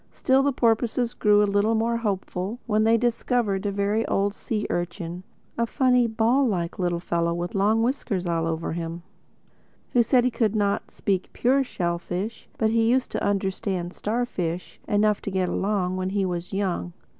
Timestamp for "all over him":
8.25-9.03